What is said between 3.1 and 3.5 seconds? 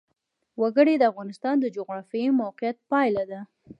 ده.